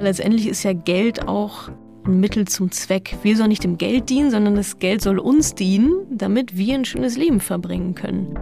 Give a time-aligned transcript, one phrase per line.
[0.00, 1.68] Letztendlich ist ja Geld auch
[2.06, 3.18] ein Mittel zum Zweck.
[3.22, 6.86] Wir sollen nicht dem Geld dienen, sondern das Geld soll uns dienen, damit wir ein
[6.86, 8.34] schönes Leben verbringen können.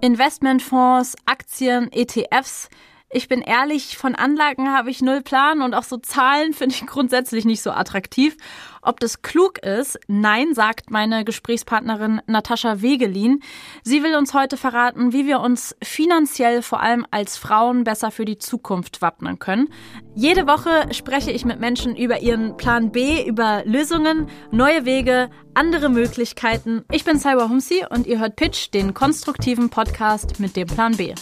[0.00, 2.68] Investmentfonds, Aktien, ETFs,
[3.12, 6.86] ich bin ehrlich, von Anlagen habe ich null Plan und auch so Zahlen finde ich
[6.86, 8.36] grundsätzlich nicht so attraktiv.
[8.80, 10.00] Ob das klug ist?
[10.08, 13.40] Nein, sagt meine Gesprächspartnerin Natascha Wegelin.
[13.84, 18.24] Sie will uns heute verraten, wie wir uns finanziell vor allem als Frauen besser für
[18.24, 19.68] die Zukunft wappnen können.
[20.16, 25.88] Jede Woche spreche ich mit Menschen über ihren Plan B, über Lösungen, neue Wege, andere
[25.88, 26.84] Möglichkeiten.
[26.90, 31.14] Ich bin Cyber Humsi und ihr hört Pitch, den konstruktiven Podcast mit dem Plan B.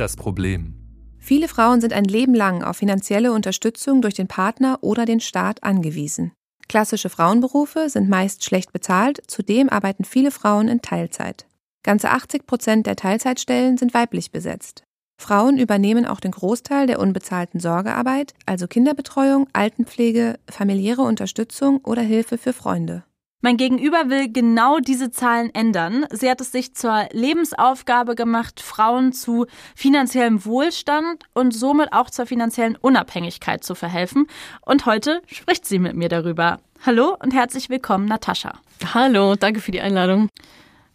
[0.00, 0.72] Das Problem.
[1.18, 5.62] Viele Frauen sind ein Leben lang auf finanzielle Unterstützung durch den Partner oder den Staat
[5.62, 6.32] angewiesen.
[6.70, 11.44] Klassische Frauenberufe sind meist schlecht bezahlt, zudem arbeiten viele Frauen in Teilzeit.
[11.82, 14.84] Ganze 80 Prozent der Teilzeitstellen sind weiblich besetzt.
[15.20, 22.38] Frauen übernehmen auch den Großteil der unbezahlten Sorgearbeit, also Kinderbetreuung, Altenpflege, familiäre Unterstützung oder Hilfe
[22.38, 23.04] für Freunde.
[23.42, 26.04] Mein Gegenüber will genau diese Zahlen ändern.
[26.10, 32.26] Sie hat es sich zur Lebensaufgabe gemacht, Frauen zu finanziellem Wohlstand und somit auch zur
[32.26, 34.26] finanziellen Unabhängigkeit zu verhelfen.
[34.60, 36.58] Und heute spricht sie mit mir darüber.
[36.84, 38.58] Hallo und herzlich willkommen, Natascha.
[38.92, 40.28] Hallo, danke für die Einladung.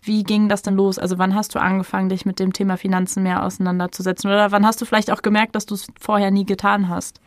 [0.03, 0.99] Wie ging das denn los?
[0.99, 4.29] Also wann hast du angefangen, dich mit dem Thema Finanzen mehr auseinanderzusetzen?
[4.29, 7.21] Oder wann hast du vielleicht auch gemerkt, dass du es vorher nie getan hast?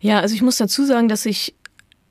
[0.00, 1.56] Ja, also ich muss dazu sagen, dass ich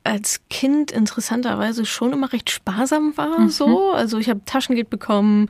[0.04, 3.42] als Kind interessanterweise schon immer recht sparsam war.
[3.42, 3.50] Mhm.
[3.50, 5.48] So, also ich habe Taschengeld bekommen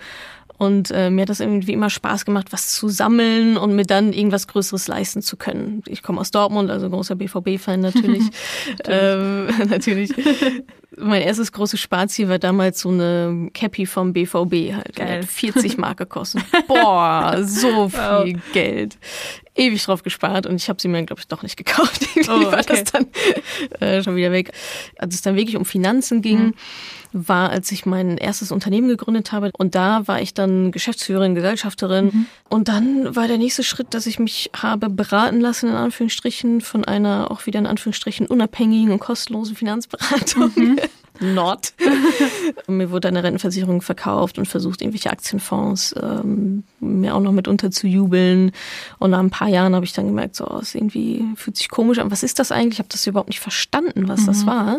[0.61, 4.13] und äh, mir hat das irgendwie immer Spaß gemacht, was zu sammeln und mir dann
[4.13, 5.81] irgendwas Größeres leisten zu können.
[5.87, 8.25] Ich komme aus Dortmund, also großer BVB-Fan natürlich.
[8.77, 8.87] natürlich.
[8.87, 10.11] Ähm, natürlich.
[10.95, 14.95] mein erstes großes Sparziel war damals so eine Cappy vom BVB halt.
[14.95, 15.23] Geil.
[15.23, 16.43] 40 Mark gekostet.
[16.67, 18.53] Boah, so viel wow.
[18.53, 18.99] Geld.
[19.53, 22.07] Ewig drauf gespart und ich habe sie mir, glaube ich, doch nicht gekauft.
[22.15, 22.51] Irgendwie oh, okay.
[22.51, 23.07] war das dann
[23.79, 24.51] äh, schon wieder weg.
[24.97, 26.53] Als es dann wirklich um Finanzen ging, mhm.
[27.11, 29.51] war, als ich mein erstes Unternehmen gegründet habe.
[29.57, 32.05] Und da war ich dann Geschäftsführerin, Gesellschafterin.
[32.05, 32.25] Mhm.
[32.47, 36.85] Und dann war der nächste Schritt, dass ich mich habe beraten lassen, in Anführungsstrichen, von
[36.85, 40.51] einer auch wieder in Anführungsstrichen unabhängigen und kostenlosen Finanzberatung.
[40.55, 40.79] Mhm.
[41.21, 41.73] Not.
[42.67, 48.51] mir wurde eine Rentenversicherung verkauft und versucht, irgendwelche Aktienfonds ähm, mir auch noch mit unterzujubeln.
[48.97, 51.99] Und nach ein paar Jahren habe ich dann gemerkt, so, es irgendwie fühlt sich komisch
[51.99, 52.09] an.
[52.09, 52.73] Was ist das eigentlich?
[52.73, 54.25] Ich habe das überhaupt nicht verstanden, was mhm.
[54.25, 54.77] das war.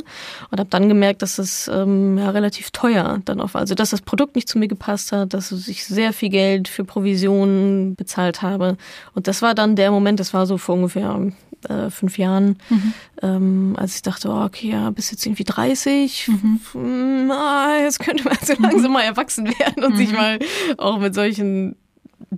[0.50, 3.60] Und habe dann gemerkt, dass das ähm, ja relativ teuer dann auch war.
[3.60, 6.84] Also, dass das Produkt nicht zu mir gepasst hat, dass ich sehr viel Geld für
[6.84, 8.76] Provisionen bezahlt habe.
[9.14, 11.32] Und das war dann der Moment, das war so vor ungefähr
[11.68, 12.94] äh, fünf Jahren, mhm.
[13.22, 16.28] ähm, als ich dachte, oh, okay, ja, bis jetzt irgendwie 30,
[16.74, 17.30] mhm.
[17.30, 19.96] ah, jetzt könnte man so langsam mal erwachsen werden und mhm.
[19.96, 20.38] sich mal
[20.78, 21.76] auch mit solchen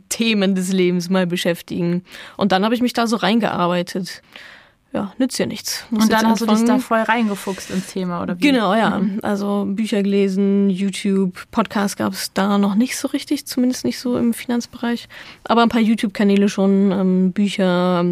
[0.09, 2.03] Themen des Lebens mal beschäftigen.
[2.37, 4.23] Und dann habe ich mich da so reingearbeitet.
[4.95, 5.85] Ja, nützt ja nichts.
[5.91, 8.43] Muss und dann hast du dich da voll reingefuchst ins Thema, oder wie?
[8.43, 9.01] Genau, ja.
[9.01, 9.19] Mhm.
[9.23, 14.17] Also Bücher gelesen, YouTube, Podcast gab es da noch nicht so richtig, zumindest nicht so
[14.17, 15.09] im Finanzbereich.
[15.43, 18.05] Aber ein paar YouTube-Kanäle schon, ähm, Bücher,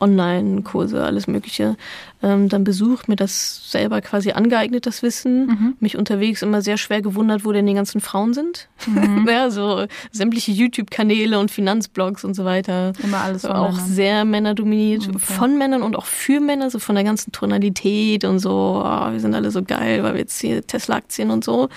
[0.00, 1.76] Online-Kurse, alles Mögliche
[2.22, 5.46] ähm, dann besucht, mir das selber quasi angeeignet, das Wissen.
[5.46, 5.76] Mhm.
[5.80, 8.68] Mich unterwegs immer sehr schwer gewundert, wo denn die ganzen Frauen sind.
[8.86, 9.28] Mhm.
[9.30, 12.92] ja, so sämtliche YouTube-Kanäle und Finanzblogs und so weiter.
[13.02, 13.86] Immer alles von Auch Männern.
[13.86, 15.18] sehr männerdominiert, okay.
[15.18, 19.20] von Männern und auch für Männer, so von der ganzen Tonalität und so, oh, wir
[19.20, 21.68] sind alle so geil, weil wir jetzt hier Tesla-Aktien und so.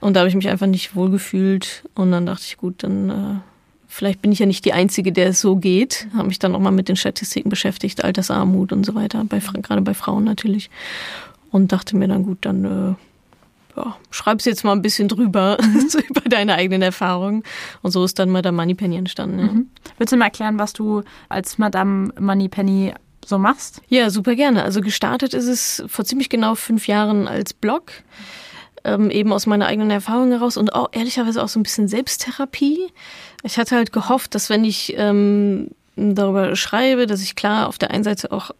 [0.00, 1.84] Und da habe ich mich einfach nicht wohlgefühlt.
[1.94, 3.49] Und dann dachte ich, gut, dann äh,
[3.90, 6.06] vielleicht bin ich ja nicht die Einzige, der es so geht.
[6.14, 9.82] Habe mich dann auch mal mit den Statistiken beschäftigt, Altersarmut und so weiter, bei, gerade
[9.82, 10.70] bei Frauen natürlich.
[11.50, 12.94] Und dachte mir dann, gut, dann äh,
[13.76, 15.88] ja, schreib's jetzt mal ein bisschen drüber, mhm.
[15.88, 17.42] so über deine eigenen Erfahrungen.
[17.82, 19.38] Und so ist dann Madame Moneypenny entstanden.
[19.38, 19.44] Ja.
[19.46, 19.66] Mhm.
[19.98, 22.94] Willst du mal erklären, was du als Madame Moneypenny
[23.26, 23.82] so machst?
[23.88, 24.62] Ja, super gerne.
[24.62, 27.92] Also gestartet ist es vor ziemlich genau fünf Jahren als Blog
[28.84, 32.78] ähm, eben aus meiner eigenen Erfahrung heraus und auch ehrlicherweise auch so ein bisschen Selbsttherapie.
[33.42, 37.90] Ich hatte halt gehofft, dass wenn ich ähm, darüber schreibe, dass ich klar auf der
[37.90, 38.52] einen Seite auch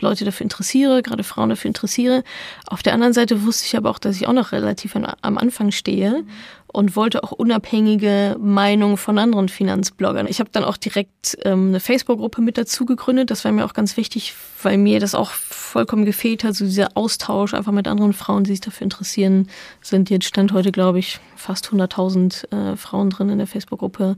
[0.00, 2.22] Leute dafür interessiere, gerade Frauen dafür interessiere.
[2.66, 5.38] Auf der anderen Seite wusste ich aber auch, dass ich auch noch relativ an, am
[5.38, 6.24] Anfang stehe
[6.68, 10.26] und wollte auch unabhängige Meinungen von anderen Finanzbloggern.
[10.28, 13.30] Ich habe dann auch direkt ähm, eine Facebook-Gruppe mit dazu gegründet.
[13.30, 15.32] Das war mir auch ganz wichtig, weil mir das auch
[15.68, 19.48] vollkommen gefehlt hat, so dieser Austausch einfach mit anderen Frauen, die sich dafür interessieren,
[19.80, 24.16] sind jetzt Stand heute, glaube ich, fast 100.000 äh, Frauen drin in der Facebook-Gruppe.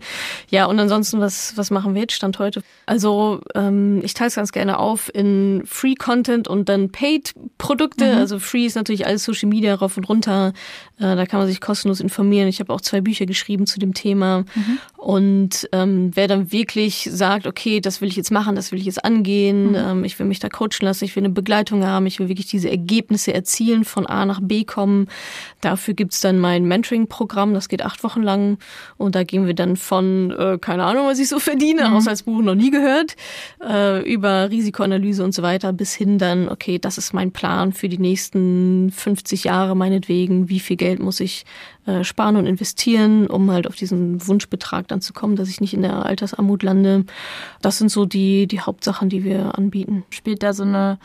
[0.48, 2.62] Ja, und ansonsten, was, was machen wir jetzt Stand heute?
[2.86, 8.06] Also ähm, ich teile es ganz gerne auf in Free-Content und dann Paid-Produkte.
[8.06, 8.18] Mhm.
[8.18, 10.52] Also Free ist natürlich alles Social Media rauf und runter.
[11.00, 12.46] Äh, da kann man sich kostenlos informieren.
[12.48, 14.40] Ich habe auch zwei Bücher geschrieben zu dem Thema.
[14.54, 14.78] Mhm.
[14.96, 18.84] Und ähm, wer dann wirklich sagt, okay, das will ich jetzt machen, das will ich
[18.84, 19.76] jetzt angehen, mhm.
[19.76, 22.48] ähm, ich will mich da coachen lassen, ich will eine Begleitung haben, ich will wirklich
[22.48, 25.08] diese Ergebnisse erzielen, von A nach B kommen.
[25.62, 28.58] Dafür gibt's dann mein Mentoring-Programm, das geht acht Wochen lang.
[28.98, 31.94] Und da gehen wir dann von, äh, keine Ahnung, was ich so verdiene, mhm.
[31.94, 33.16] Haushaltsbuch noch nie gehört,
[33.66, 37.88] äh, über Risikoanalyse und so weiter, bis hin dann, okay, das ist mein Plan für
[37.88, 41.44] die nächsten 50 Jahre meinetwegen, wie viel Geld muss ich
[41.86, 45.74] äh, sparen und investieren, um halt auf diesen Wunschbetrag dann zu kommen, dass ich nicht
[45.74, 47.04] in der Altersarmut lande.
[47.62, 50.04] Das sind so die, die Hauptsachen, die wir anbieten.
[50.10, 50.98] Spielt da so eine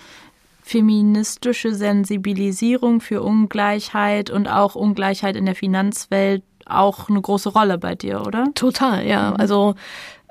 [0.64, 7.94] feministische Sensibilisierung für Ungleichheit und auch Ungleichheit in der Finanzwelt auch eine große Rolle bei
[7.94, 8.46] dir, oder?
[8.56, 9.32] Total, ja.
[9.32, 9.36] Mhm.
[9.38, 9.76] Also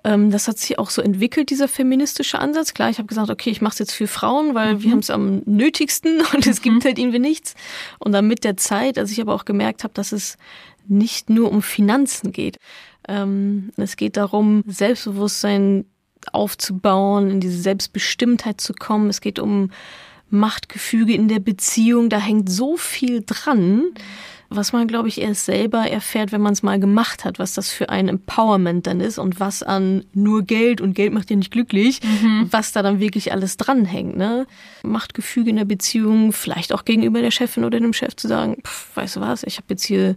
[0.04, 2.74] das hat sich auch so entwickelt, dieser feministische Ansatz.
[2.74, 4.82] Klar, ich habe gesagt, okay, ich mache es jetzt für Frauen, weil mhm.
[4.82, 6.84] wir haben es am nötigsten und es gibt mhm.
[6.84, 7.54] halt irgendwie nichts.
[7.98, 10.36] Und dann mit der Zeit, als ich aber auch gemerkt habe, dass es
[10.86, 12.58] nicht nur um Finanzen geht.
[13.08, 15.86] Ähm, es geht darum, Selbstbewusstsein
[16.32, 19.08] aufzubauen, in diese Selbstbestimmtheit zu kommen.
[19.08, 19.70] Es geht um
[20.28, 22.10] Machtgefüge in der Beziehung.
[22.10, 23.76] Da hängt so viel dran.
[23.76, 23.94] Mhm
[24.56, 27.70] was man, glaube ich, erst selber erfährt, wenn man es mal gemacht hat, was das
[27.70, 31.50] für ein Empowerment dann ist und was an nur Geld und Geld macht ja nicht
[31.50, 32.48] glücklich, mhm.
[32.50, 34.16] was da dann wirklich alles dranhängt.
[34.16, 34.46] Ne?
[34.82, 38.96] Machtgefüge in der Beziehung, vielleicht auch gegenüber der Chefin oder dem Chef zu sagen, pff,
[38.96, 40.16] weißt du was, ich habe jetzt hier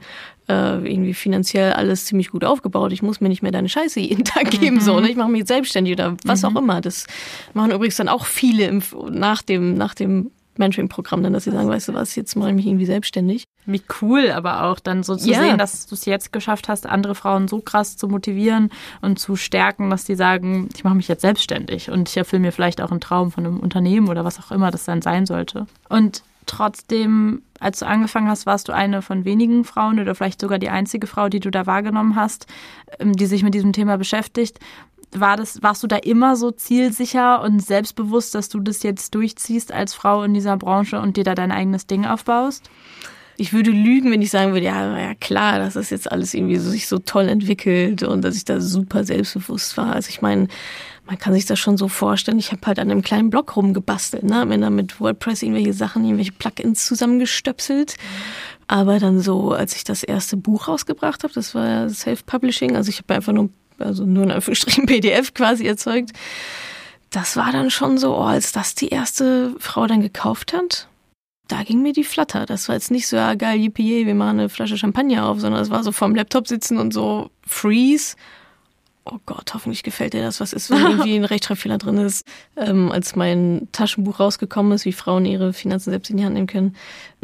[0.50, 2.94] äh, irgendwie finanziell alles ziemlich gut aufgebaut.
[2.94, 4.82] Ich muss mir nicht mehr deine Scheiße jeden Tag geben, mhm.
[4.82, 5.00] so.
[5.00, 5.10] Ne?
[5.10, 6.50] Ich mache mich jetzt selbstständig oder was mhm.
[6.50, 6.82] auch immer.
[6.82, 7.06] Das
[7.54, 11.70] machen übrigens dann auch viele im, nach dem nach dem Mentoring-Programm dann, dass sie sagen,
[11.70, 13.46] weißt du was, jetzt mache ich mich irgendwie selbstständig.
[13.66, 15.40] Wie cool, aber auch dann so zu ja.
[15.40, 18.72] sehen, dass du es jetzt geschafft hast, andere Frauen so krass zu motivieren
[19.02, 22.52] und zu stärken, dass die sagen, ich mache mich jetzt selbstständig und ich erfülle mir
[22.52, 25.68] vielleicht auch einen Traum von einem Unternehmen oder was auch immer das dann sein sollte.
[25.90, 30.60] Und trotzdem, als du angefangen hast, warst du eine von wenigen Frauen oder vielleicht sogar
[30.60, 32.48] die einzige Frau, die du da wahrgenommen hast,
[33.00, 34.60] ähm, die sich mit diesem Thema beschäftigt
[35.12, 39.72] war das, warst du da immer so zielsicher und selbstbewusst, dass du das jetzt durchziehst
[39.72, 42.70] als Frau in dieser Branche und dir da dein eigenes Ding aufbaust?
[43.40, 46.58] Ich würde lügen, wenn ich sagen würde, ja, ja klar, dass das jetzt alles irgendwie
[46.58, 49.94] so, sich so toll entwickelt und dass ich da super selbstbewusst war.
[49.94, 50.48] Also ich meine,
[51.06, 52.40] man kann sich das schon so vorstellen.
[52.40, 54.38] Ich habe halt an einem kleinen Blog rumgebastelt, ne?
[54.38, 57.96] Hab mir mit WordPress irgendwelche Sachen, irgendwelche Plugins zusammengestöpselt.
[58.68, 62.98] Aber dann so, als ich das erste Buch rausgebracht habe, das war Self-Publishing, also ich
[62.98, 66.12] habe einfach nur also nur in Anführungsstrichen PDF quasi erzeugt.
[67.10, 70.90] Das war dann schon so, oh, als das die erste Frau dann gekauft hat,
[71.48, 72.46] da ging mir die Flatter.
[72.46, 75.62] Das war jetzt nicht so, ja geil, yippie, wir machen eine Flasche Champagner auf, sondern
[75.62, 78.16] es war so vorm Laptop sitzen und so Freeze
[79.12, 82.26] oh Gott, hoffentlich gefällt dir das, was ist, wenn irgendwie ein Rechtschreibfehler drin ist.
[82.56, 86.48] Ähm, als mein Taschenbuch rausgekommen ist, wie Frauen ihre Finanzen selbst in die Hand nehmen
[86.48, 86.76] können,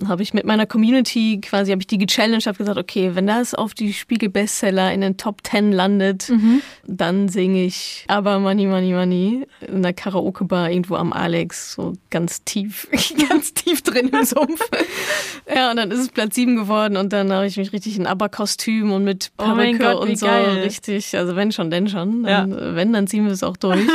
[0.07, 3.53] habe ich mit meiner Community quasi, habe ich die gechallenged, habe gesagt, okay, wenn das
[3.53, 6.61] auf die Spiegel-Bestseller in den Top Ten landet, mhm.
[6.85, 12.43] dann singe ich aber Money, Money, Money in der Karaoke-Bar irgendwo am Alex, so ganz
[12.43, 12.87] tief,
[13.29, 14.67] ganz tief drin im Sumpf.
[15.53, 18.07] ja, und dann ist es Platz sieben geworden und dann habe ich mich richtig in
[18.07, 20.61] Aber-Kostüm und mit oh Perücke oh und so geil.
[20.63, 22.23] richtig, also wenn schon denn schon.
[22.23, 22.75] Dann, ja.
[22.75, 23.87] Wenn, dann ziehen wir es auch durch.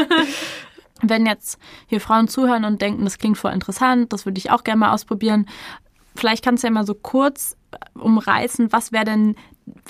[1.03, 4.65] wenn jetzt hier Frauen zuhören und denken, das klingt voll interessant, das würde ich auch
[4.65, 5.47] gerne mal ausprobieren.
[6.15, 7.57] Vielleicht kannst du ja mal so kurz
[7.95, 9.37] umreißen, was wäre denn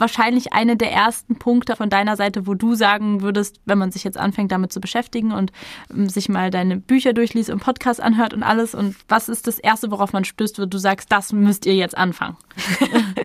[0.01, 4.05] wahrscheinlich eine der ersten Punkte von deiner Seite, wo du sagen würdest, wenn man sich
[4.05, 5.53] jetzt anfängt damit zu beschäftigen und
[5.91, 9.59] ähm, sich mal deine Bücher durchliest und Podcast anhört und alles und was ist das
[9.59, 12.37] erste, worauf man stößt, wo du sagst, das müsst ihr jetzt anfangen?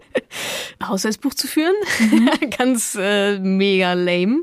[0.87, 1.75] Haushaltsbuch zu führen.
[1.99, 2.29] Mhm.
[2.57, 4.41] Ganz äh, mega lame.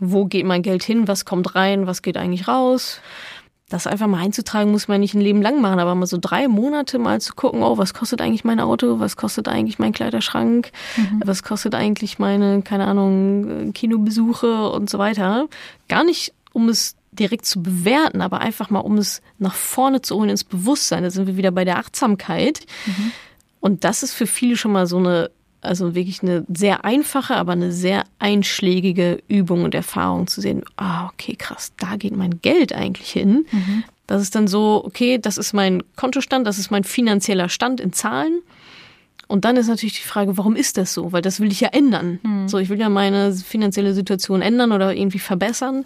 [0.00, 1.08] Wo geht mein Geld hin?
[1.08, 1.86] Was kommt rein?
[1.86, 3.00] Was geht eigentlich raus?
[3.68, 6.46] Das einfach mal einzutragen, muss man nicht ein Leben lang machen, aber mal so drei
[6.46, 10.70] Monate mal zu gucken, oh, was kostet eigentlich mein Auto, was kostet eigentlich mein Kleiderschrank,
[10.96, 11.22] mhm.
[11.24, 15.48] was kostet eigentlich meine, keine Ahnung, Kinobesuche und so weiter.
[15.88, 20.16] Gar nicht, um es direkt zu bewerten, aber einfach mal, um es nach vorne zu
[20.16, 21.02] holen ins Bewusstsein.
[21.02, 22.66] Da sind wir wieder bei der Achtsamkeit.
[22.86, 23.12] Mhm.
[23.60, 25.30] Und das ist für viele schon mal so eine
[25.66, 30.62] also wirklich eine sehr einfache, aber eine sehr einschlägige Übung und Erfahrung zu sehen.
[30.76, 33.46] Ah, okay, krass, da geht mein Geld eigentlich hin.
[33.50, 33.84] Mhm.
[34.06, 37.92] Das ist dann so, okay, das ist mein Kontostand, das ist mein finanzieller Stand in
[37.92, 38.40] Zahlen.
[39.28, 41.10] Und dann ist natürlich die Frage, warum ist das so?
[41.10, 42.20] Weil das will ich ja ändern.
[42.22, 42.48] Mhm.
[42.48, 45.84] So, ich will ja meine finanzielle Situation ändern oder irgendwie verbessern.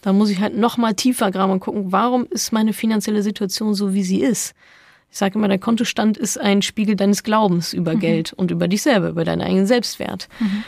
[0.00, 3.74] Da muss ich halt noch mal tiefer graben und gucken, warum ist meine finanzielle Situation
[3.74, 4.54] so, wie sie ist?
[5.10, 8.00] Ich sage immer, der Kontostand ist ein Spiegel deines Glaubens über mhm.
[8.00, 10.28] Geld und über dich selber, über deinen eigenen Selbstwert.
[10.38, 10.64] Mhm.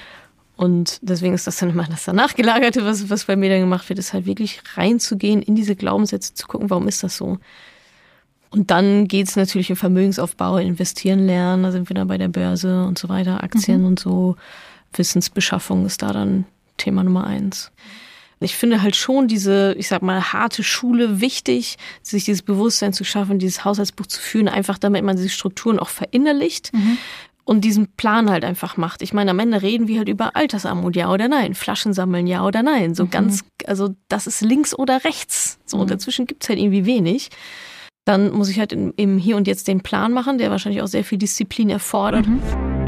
[0.56, 3.88] Und deswegen ist das dann immer das danach gelagerte, was, was bei mir dann gemacht
[3.88, 7.38] wird, ist halt wirklich reinzugehen in diese Glaubenssätze, zu gucken, warum ist das so?
[8.50, 12.84] Und dann geht's natürlich im Vermögensaufbau, investieren lernen, da sind wir dann bei der Börse
[12.84, 13.86] und so weiter, Aktien mhm.
[13.86, 14.36] und so.
[14.92, 16.44] Wissensbeschaffung ist da dann
[16.76, 17.70] Thema Nummer eins.
[18.40, 23.04] Ich finde halt schon diese, ich sag mal, harte Schule wichtig, sich dieses Bewusstsein zu
[23.04, 26.72] schaffen, dieses Haushaltsbuch zu führen, einfach damit man diese Strukturen auch verinnerlicht.
[26.72, 26.98] Mhm.
[27.44, 29.02] Und diesen Plan halt einfach macht.
[29.02, 32.46] Ich meine, am Ende reden wir halt über Altersarmut, ja oder nein, Flaschen sammeln, ja
[32.46, 32.94] oder nein.
[32.94, 33.10] So mhm.
[33.10, 35.58] ganz, also das ist links oder rechts.
[35.66, 35.88] So, mhm.
[35.88, 37.30] dazwischen gibt's halt irgendwie wenig
[38.06, 41.04] dann muss ich halt im Hier und Jetzt den Plan machen, der wahrscheinlich auch sehr
[41.04, 42.26] viel Disziplin erfordert.
[42.26, 42.79] Mhm.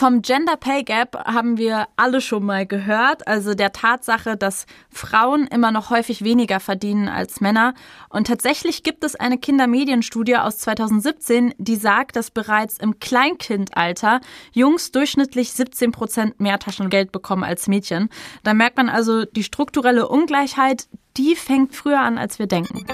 [0.00, 5.46] Vom Gender Pay Gap haben wir alle schon mal gehört, also der Tatsache, dass Frauen
[5.46, 7.74] immer noch häufig weniger verdienen als Männer.
[8.08, 14.90] Und tatsächlich gibt es eine Kindermedienstudie aus 2017, die sagt, dass bereits im Kleinkindalter Jungs
[14.90, 18.08] durchschnittlich 17 Prozent mehr Taschengeld bekommen als Mädchen.
[18.42, 20.88] Da merkt man also, die strukturelle Ungleichheit,
[21.18, 22.86] die fängt früher an, als wir denken.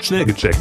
[0.00, 0.56] Schnell gecheckt.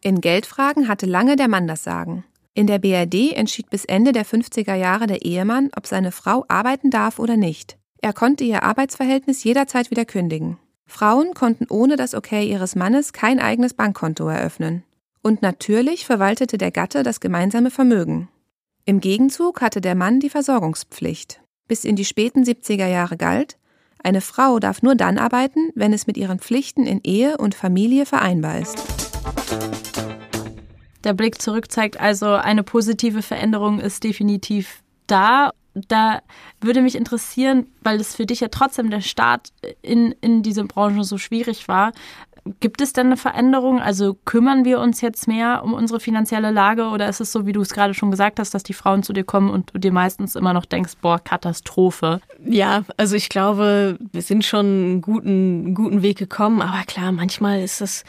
[0.00, 2.24] In Geldfragen hatte lange der Mann das Sagen.
[2.60, 6.90] In der BRD entschied bis Ende der 50er Jahre der Ehemann, ob seine Frau arbeiten
[6.90, 7.78] darf oder nicht.
[8.02, 10.58] Er konnte ihr Arbeitsverhältnis jederzeit wieder kündigen.
[10.84, 14.82] Frauen konnten ohne das Okay ihres Mannes kein eigenes Bankkonto eröffnen.
[15.22, 18.28] Und natürlich verwaltete der Gatte das gemeinsame Vermögen.
[18.84, 21.40] Im Gegenzug hatte der Mann die Versorgungspflicht.
[21.66, 23.56] Bis in die späten 70er Jahre galt,
[24.02, 28.04] eine Frau darf nur dann arbeiten, wenn es mit ihren Pflichten in Ehe und Familie
[28.04, 28.99] vereinbar ist.
[31.04, 35.50] Der Blick zurück zeigt also, eine positive Veränderung ist definitiv da.
[35.74, 36.20] Da
[36.60, 39.52] würde mich interessieren, weil es für dich ja trotzdem der Start
[39.82, 41.92] in, in diese Branche so schwierig war,
[42.60, 43.80] Gibt es denn eine Veränderung?
[43.80, 47.52] Also kümmern wir uns jetzt mehr um unsere finanzielle Lage oder ist es so, wie
[47.52, 49.92] du es gerade schon gesagt hast, dass die Frauen zu dir kommen und du dir
[49.92, 52.20] meistens immer noch denkst, boah, Katastrophe?
[52.44, 57.62] Ja, also ich glaube, wir sind schon einen guten, guten Weg gekommen, aber klar, manchmal
[57.62, 58.04] ist das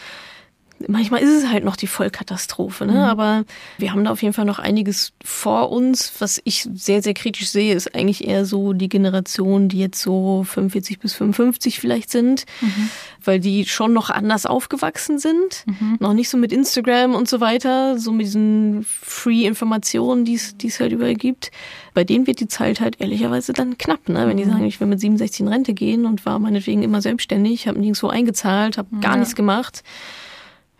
[0.88, 2.94] manchmal ist es halt noch die Vollkatastrophe, ne?
[2.94, 3.00] Mhm.
[3.00, 3.44] Aber
[3.78, 6.14] wir haben da auf jeden Fall noch einiges vor uns.
[6.20, 10.44] Was ich sehr, sehr kritisch sehe, ist eigentlich eher so die Generation, die jetzt so
[10.44, 12.90] 45 bis 55 vielleicht sind, mhm.
[13.24, 15.66] weil die schon noch anders aufgewachsen sind.
[15.66, 15.98] Mhm.
[16.00, 20.92] Noch nicht so mit Instagram und so weiter, so mit diesen Free-Informationen, die es halt
[20.92, 21.52] überall gibt.
[21.94, 24.28] Bei denen wird die Zeit halt ehrlicherweise dann knapp, ne?
[24.28, 24.52] Wenn die mhm.
[24.52, 28.08] sagen, ich will mit 67 in Rente gehen und war meinetwegen immer selbstständig, habe nirgendwo
[28.08, 29.18] eingezahlt, habe gar ja.
[29.18, 29.84] nichts gemacht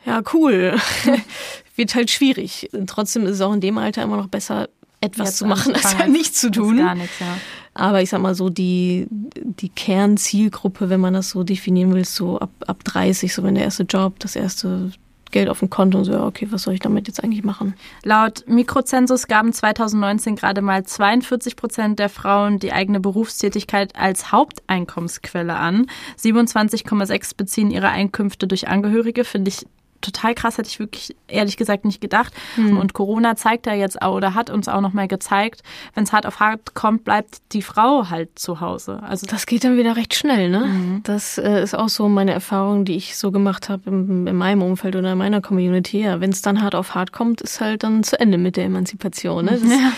[0.06, 0.76] ja, cool.
[1.76, 2.70] Wird halt schwierig.
[2.88, 5.98] Trotzdem ist es auch in dem Alter immer noch besser, etwas Jetzt zu machen, als
[5.98, 6.78] halt nichts zu tun.
[6.78, 7.38] Gar nichts, ja.
[7.74, 12.16] Aber ich sag mal so, die, die Kernzielgruppe, wenn man das so definieren will, ist
[12.16, 14.92] so ab, ab 30, so wenn der erste Job, das erste
[15.32, 17.74] Geld auf dem Konto und so, ja, okay, was soll ich damit jetzt eigentlich machen?
[18.04, 25.56] Laut Mikrozensus gaben 2019 gerade mal 42 Prozent der Frauen die eigene Berufstätigkeit als Haupteinkommensquelle
[25.56, 25.88] an.
[26.20, 29.66] 27,6 beziehen ihre Einkünfte durch Angehörige, finde ich
[30.02, 32.34] total krass, hätte ich wirklich ehrlich gesagt nicht gedacht.
[32.58, 32.78] Mhm.
[32.78, 35.62] Und Corona zeigt ja jetzt auch oder hat uns auch nochmal gezeigt,
[35.94, 39.02] wenn es hart auf hart kommt, bleibt die Frau halt zu Hause.
[39.04, 40.66] Also das geht dann wieder recht schnell, ne?
[40.66, 41.04] Mhm.
[41.04, 44.62] Das äh, ist auch so meine Erfahrung, die ich so gemacht habe in, in, meinem
[44.62, 46.02] Umfeld oder in meiner Community.
[46.02, 48.66] Ja, wenn es dann hart auf hart kommt, ist halt dann zu Ende mit der
[48.66, 49.46] Emanzipation.
[49.46, 49.60] Ne?
[49.62, 49.92] Das, ja.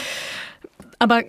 [0.99, 1.21] Aber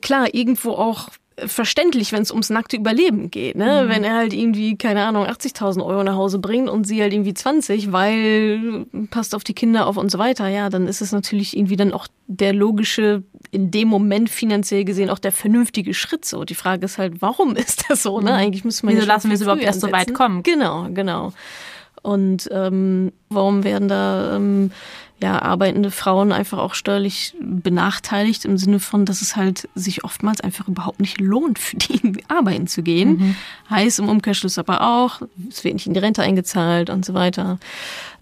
[0.00, 1.08] klar, irgendwo auch
[1.46, 3.56] verständlich, wenn es ums nackte Überleben geht.
[3.56, 3.84] Ne?
[3.84, 3.88] Mhm.
[3.88, 7.34] Wenn er halt irgendwie, keine Ahnung, 80.000 Euro nach Hause bringt und sie halt irgendwie
[7.34, 11.56] 20, weil passt auf die Kinder auf und so weiter, ja, dann ist es natürlich
[11.56, 16.44] irgendwie dann auch der logische, in dem Moment finanziell gesehen auch der vernünftige Schritt so.
[16.44, 18.20] Die Frage ist halt, warum ist das so?
[18.20, 18.30] Ne?
[18.30, 18.36] Mhm.
[18.36, 20.42] Eigentlich müssen wir Wieso lassen wir es überhaupt erst so weit kommen?
[20.42, 21.32] Genau, genau.
[22.02, 24.70] Und ähm, warum werden da ähm,
[25.22, 30.40] ja, arbeitende Frauen einfach auch steuerlich benachteiligt im Sinne von, dass es halt sich oftmals
[30.40, 33.18] einfach überhaupt nicht lohnt, für die arbeiten zu gehen.
[33.18, 33.36] Mhm.
[33.68, 37.58] Heißt im Umkehrschluss aber auch, es wird nicht in die Rente eingezahlt und so weiter.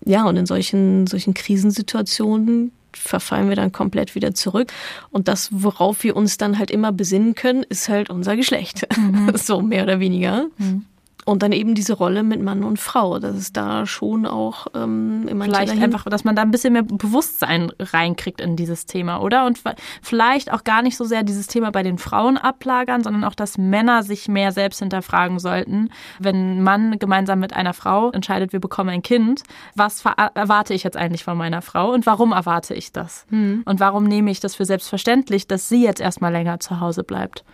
[0.04, 4.72] Ja, und in solchen, solchen Krisensituationen verfallen wir dann komplett wieder zurück.
[5.10, 8.86] Und das, worauf wir uns dann halt immer besinnen können, ist halt unser Geschlecht.
[8.96, 9.32] Mhm.
[9.36, 10.46] so mehr oder weniger.
[10.58, 10.84] Mhm.
[11.28, 15.28] Und dann eben diese Rolle mit Mann und Frau, dass es da schon auch ähm,
[15.28, 19.44] immer Vielleicht einfach, dass man da ein bisschen mehr Bewusstsein reinkriegt in dieses Thema, oder?
[19.44, 19.60] Und
[20.00, 23.58] vielleicht auch gar nicht so sehr dieses Thema bei den Frauen ablagern, sondern auch, dass
[23.58, 25.90] Männer sich mehr selbst hinterfragen sollten.
[26.18, 29.42] Wenn ein Mann gemeinsam mit einer Frau entscheidet, wir bekommen ein Kind,
[29.74, 33.26] was erwarte ich jetzt eigentlich von meiner Frau und warum erwarte ich das?
[33.28, 33.64] Hm.
[33.66, 37.44] Und warum nehme ich das für selbstverständlich, dass sie jetzt erstmal länger zu Hause bleibt?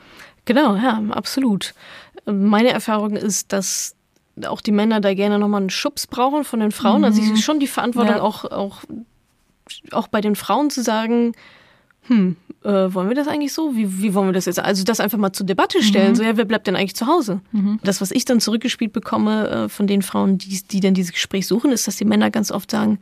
[0.45, 1.75] Genau, ja, absolut.
[2.26, 3.97] Meine Erfahrung ist, dass
[4.47, 6.99] auch die Männer da gerne nochmal einen Schubs brauchen von den Frauen.
[6.99, 7.04] Mhm.
[7.04, 8.23] Also ich schon die Verantwortung ja.
[8.23, 8.83] auch, auch,
[9.93, 11.33] auch bei den Frauen zu sagen,
[12.07, 13.76] hm, äh, wollen wir das eigentlich so?
[13.76, 14.59] Wie, wie wollen wir das jetzt?
[14.59, 16.11] Also das einfach mal zur Debatte stellen.
[16.11, 16.16] Mhm.
[16.16, 17.40] So, ja, wer bleibt denn eigentlich zu Hause?
[17.52, 17.78] Mhm.
[17.83, 21.47] Das, was ich dann zurückgespielt bekomme äh, von den Frauen, die, die dann dieses Gespräch
[21.47, 22.99] suchen, ist, dass die Männer ganz oft sagen,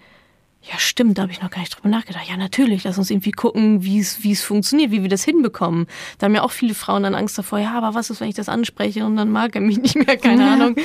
[0.64, 2.28] ja, stimmt, da habe ich noch gar nicht drüber nachgedacht.
[2.28, 5.86] Ja, natürlich, lass uns irgendwie gucken, wie es, wie es funktioniert, wie wir das hinbekommen.
[6.18, 8.36] Da haben ja auch viele Frauen dann Angst davor, ja, aber was ist, wenn ich
[8.36, 10.76] das anspreche und dann mag er mich nicht mehr, keine Ahnung.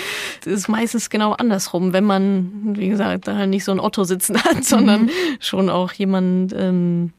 [0.44, 4.44] Das ist meistens genau andersrum, wenn man, wie gesagt, da nicht so ein Otto sitzen
[4.44, 5.12] hat, sondern mhm.
[5.40, 7.14] schon auch jemand, ähm,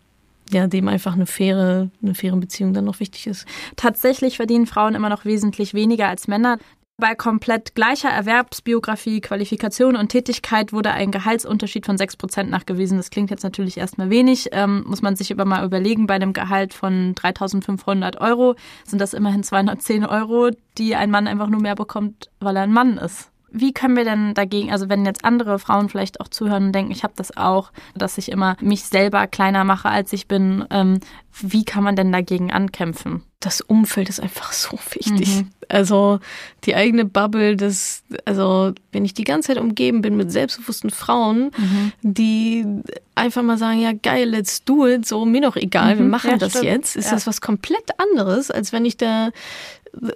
[0.51, 3.47] ja, dem einfach eine faire, eine faire Beziehung dann noch wichtig ist.
[3.77, 6.59] Tatsächlich verdienen Frauen immer noch wesentlich weniger als Männer.
[7.01, 12.97] Bei komplett gleicher Erwerbsbiografie, Qualifikation und Tätigkeit wurde ein Gehaltsunterschied von 6% nachgewiesen.
[12.97, 16.09] Das klingt jetzt natürlich erstmal wenig, ähm, muss man sich aber mal überlegen.
[16.09, 21.47] Bei einem Gehalt von 3.500 Euro sind das immerhin 210 Euro, die ein Mann einfach
[21.47, 23.31] nur mehr bekommt, weil er ein Mann ist.
[23.51, 26.93] Wie können wir denn dagegen, also wenn jetzt andere Frauen vielleicht auch zuhören und denken,
[26.93, 31.01] ich habe das auch, dass ich immer mich selber kleiner mache, als ich bin, ähm,
[31.41, 33.23] wie kann man denn dagegen ankämpfen?
[33.41, 35.37] Das Umfeld ist einfach so wichtig.
[35.37, 35.51] Mhm.
[35.69, 36.19] Also
[36.65, 41.51] die eigene Bubble, das, also wenn ich die ganze Zeit umgeben bin mit selbstbewussten Frauen,
[41.57, 41.93] mhm.
[42.03, 42.67] die
[43.15, 45.99] einfach mal sagen, ja geil, let's do it, so mir doch egal, mhm.
[45.99, 46.65] wir machen ja, das stimmt.
[46.65, 47.13] jetzt, ist ja.
[47.13, 49.31] das was komplett anderes, als wenn ich da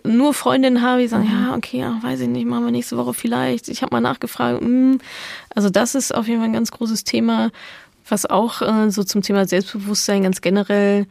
[0.05, 1.31] nur Freundinnen habe, die sagen, mhm.
[1.31, 3.69] ja, okay, ja, weiß ich nicht, machen wir nächste Woche vielleicht.
[3.69, 4.61] Ich habe mal nachgefragt.
[4.61, 4.69] Mh.
[4.69, 4.99] Hm.
[5.55, 7.51] Also das ist auf jeden Fall ein ganz großes Thema,
[8.09, 11.07] was auch äh, so zum Thema Selbstbewusstsein ganz generell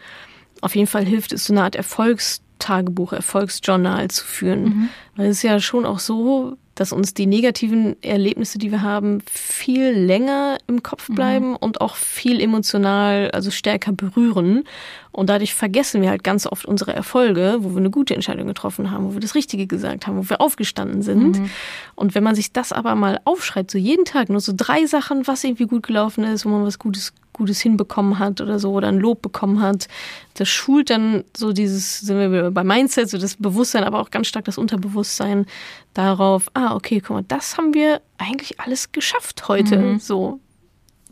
[0.62, 4.64] auf jeden Fall hilft, ist so eine Art Erfolgstagebuch, Erfolgsjournal zu führen.
[4.64, 4.90] Mhm.
[5.16, 9.22] Weil es ist ja schon auch so, dass uns die negativen Erlebnisse, die wir haben,
[9.32, 11.16] viel länger im Kopf mhm.
[11.16, 11.56] bleiben mhm.
[11.58, 14.64] und auch viel emotional, also stärker berühren.
[15.12, 18.90] Und dadurch vergessen wir halt ganz oft unsere Erfolge, wo wir eine gute Entscheidung getroffen
[18.90, 21.38] haben, wo wir das Richtige gesagt haben, wo wir aufgestanden sind.
[21.38, 21.50] Mhm.
[21.94, 25.28] Und wenn man sich das aber mal aufschreibt, so jeden Tag, nur so drei Sachen,
[25.28, 28.88] was irgendwie gut gelaufen ist, wo man was Gutes Gutes hinbekommen hat oder so oder
[28.88, 29.88] ein Lob bekommen hat.
[30.36, 34.28] Das schult dann so dieses, sind wir bei Mindset, so das Bewusstsein, aber auch ganz
[34.28, 35.46] stark das Unterbewusstsein
[35.94, 39.78] darauf, ah, okay, guck mal, das haben wir eigentlich alles geschafft heute.
[39.78, 40.00] Mhm.
[40.00, 40.40] So.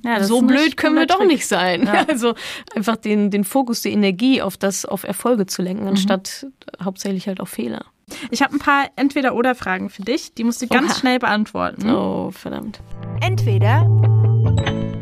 [0.03, 1.85] Ja, so blöd können wir doch nicht sein.
[1.85, 2.05] Ja.
[2.07, 2.33] Also
[2.75, 5.89] einfach den, den Fokus, die Energie auf das, auf Erfolge zu lenken, mhm.
[5.89, 6.47] anstatt
[6.81, 7.85] hauptsächlich halt auf Fehler.
[8.31, 10.33] Ich habe ein paar Entweder-Oder-Fragen für dich.
[10.33, 10.99] Die musst du ganz Oha.
[10.99, 11.89] schnell beantworten.
[11.89, 12.79] Oh, verdammt.
[13.21, 13.85] Entweder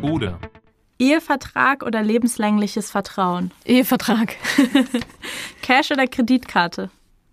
[0.02, 0.38] oder.
[0.98, 3.52] Ehevertrag oder lebenslängliches Vertrauen?
[3.64, 4.34] Ehevertrag.
[5.62, 6.90] Cash oder Kreditkarte?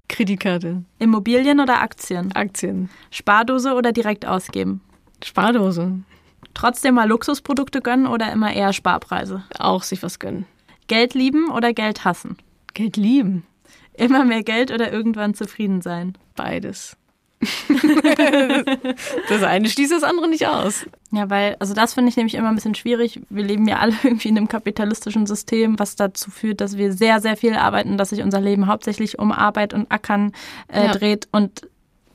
[0.08, 0.84] Kreditkarte.
[1.00, 2.32] Immobilien oder Aktien?
[2.34, 2.90] Aktien.
[3.10, 4.82] Spardose oder direkt ausgeben?
[5.24, 6.00] Spardose.
[6.54, 9.44] Trotzdem mal Luxusprodukte gönnen oder immer eher Sparpreise?
[9.58, 10.46] Auch sich was gönnen.
[10.88, 12.38] Geld lieben oder Geld hassen?
[12.76, 13.48] Geld lieben.
[13.94, 16.18] Immer mehr Geld oder irgendwann zufrieden sein?
[16.36, 16.98] Beides.
[19.30, 20.86] das eine schließt das andere nicht aus.
[21.12, 23.22] Ja, weil, also das finde ich nämlich immer ein bisschen schwierig.
[23.30, 27.22] Wir leben ja alle irgendwie in einem kapitalistischen System, was dazu führt, dass wir sehr,
[27.22, 30.32] sehr viel arbeiten, dass sich unser Leben hauptsächlich um Arbeit und Ackern
[30.68, 30.92] äh, ja.
[30.92, 31.28] dreht.
[31.32, 31.68] Und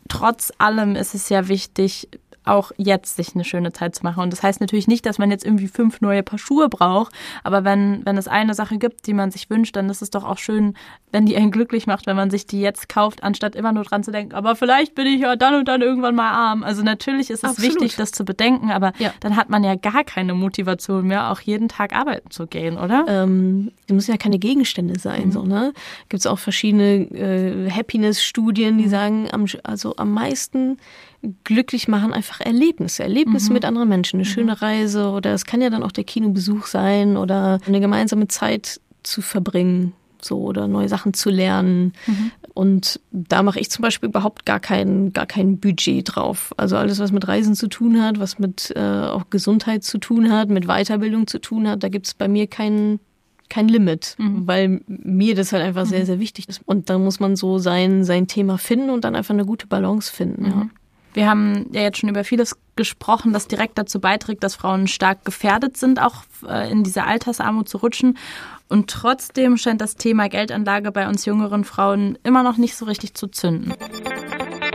[0.09, 2.09] trotz allem ist es ja wichtig,
[2.45, 4.23] auch jetzt sich eine schöne Zeit zu machen.
[4.23, 7.13] Und das heißt natürlich nicht, dass man jetzt irgendwie fünf neue Paar Schuhe braucht,
[7.45, 10.25] aber wenn, wenn es eine Sache gibt, die man sich wünscht, dann ist es doch
[10.25, 10.75] auch schön,
[11.13, 14.03] wenn die einen glücklich macht, wenn man sich die jetzt kauft, anstatt immer nur dran
[14.03, 16.63] zu denken, aber vielleicht bin ich ja dann und dann irgendwann mal arm.
[16.63, 17.75] Also natürlich ist es Absolut.
[17.75, 19.13] wichtig, das zu bedenken, aber ja.
[19.21, 23.05] dann hat man ja gar keine Motivation mehr, auch jeden Tag arbeiten zu gehen, oder?
[23.09, 25.33] Ähm, die müssen ja keine Gegenstände sein, mhm.
[25.33, 25.73] so, ne?
[26.09, 28.91] Gibt es auch verschiedene äh, Happiness-Studien, die mhm.
[28.91, 30.79] sagen, am, also am meisten
[31.45, 33.55] glücklich machen einfach Erlebnisse, Erlebnisse mhm.
[33.55, 34.33] mit anderen Menschen, eine mhm.
[34.33, 38.81] schöne Reise oder es kann ja dann auch der Kinobesuch sein oder eine gemeinsame Zeit
[39.03, 41.93] zu verbringen, so oder neue Sachen zu lernen.
[42.07, 42.33] Mhm.
[42.55, 46.53] Und da mache ich zum Beispiel überhaupt gar kein, gar kein Budget drauf.
[46.57, 50.31] Also alles, was mit Reisen zu tun hat, was mit äh, auch Gesundheit zu tun
[50.31, 53.01] hat, mit Weiterbildung zu tun hat, da gibt es bei mir keinen
[53.51, 54.47] kein Limit, mhm.
[54.47, 56.07] weil mir das halt einfach sehr, mhm.
[56.07, 56.63] sehr wichtig ist.
[56.65, 60.11] Und da muss man so sein, sein Thema finden und dann einfach eine gute Balance
[60.11, 60.45] finden.
[60.47, 60.71] Ja.
[61.13, 65.25] Wir haben ja jetzt schon über vieles gesprochen, das direkt dazu beiträgt, dass Frauen stark
[65.25, 68.17] gefährdet sind, auch äh, in diese Altersarmut zu rutschen.
[68.69, 73.15] Und trotzdem scheint das Thema Geldanlage bei uns jüngeren Frauen immer noch nicht so richtig
[73.15, 73.75] zu zünden.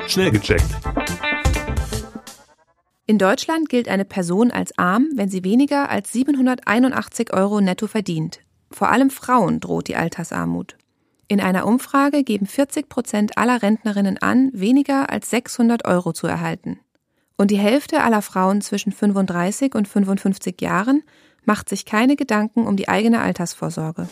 [0.07, 0.65] Schnell gecheckt.
[3.07, 8.39] In Deutschland gilt eine Person als arm, wenn sie weniger als 781 Euro netto verdient.
[8.71, 10.75] Vor allem Frauen droht die Altersarmut.
[11.27, 16.79] In einer Umfrage geben 40 Prozent aller Rentnerinnen an, weniger als 600 Euro zu erhalten.
[17.35, 21.03] Und die Hälfte aller Frauen zwischen 35 und 55 Jahren
[21.43, 24.07] macht sich keine Gedanken um die eigene Altersvorsorge.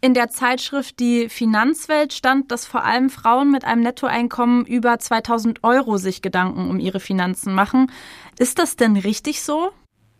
[0.00, 5.62] In der Zeitschrift Die Finanzwelt stand, dass vor allem Frauen mit einem Nettoeinkommen über 2000
[5.64, 7.90] Euro sich Gedanken um ihre Finanzen machen.
[8.38, 9.72] Ist das denn richtig so?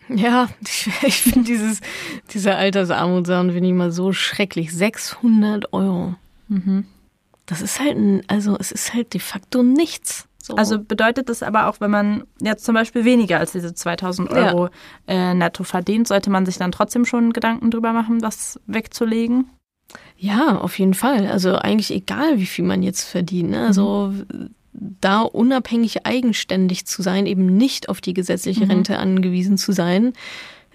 [0.08, 0.48] Ja,
[1.02, 1.80] ich, finde dieses,
[2.32, 4.72] diese Altersarmutsachen finde ich mal so schrecklich.
[4.72, 6.14] 600 Euro.
[6.48, 6.86] Mhm.
[7.46, 10.26] Das ist halt, ein, also es ist halt de facto nichts.
[10.42, 10.54] So.
[10.54, 14.68] Also bedeutet das aber auch, wenn man jetzt zum Beispiel weniger als diese 2000 Euro
[15.08, 15.30] ja.
[15.30, 19.50] äh, netto verdient, sollte man sich dann trotzdem schon Gedanken drüber machen, das wegzulegen?
[20.16, 21.26] Ja, auf jeden Fall.
[21.26, 23.50] Also eigentlich egal, wie viel man jetzt verdient.
[23.50, 23.66] Ne?
[23.66, 24.54] Also mhm.
[24.80, 28.70] Da unabhängig eigenständig zu sein, eben nicht auf die gesetzliche mhm.
[28.70, 30.14] Rente angewiesen zu sein,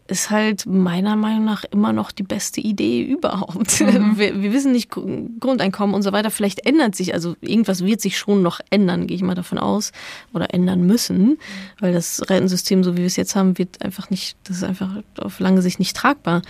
[0.07, 3.81] ist halt meiner Meinung nach immer noch die beste Idee überhaupt.
[3.81, 4.17] Mhm.
[4.17, 6.29] Wir, wir, wissen nicht Grundeinkommen und so weiter.
[6.29, 9.91] Vielleicht ändert sich, also irgendwas wird sich schon noch ändern, gehe ich mal davon aus,
[10.33, 11.37] oder ändern müssen,
[11.79, 14.89] weil das Rentensystem, so wie wir es jetzt haben, wird einfach nicht, das ist einfach
[15.17, 16.43] auf lange Sicht nicht tragbar.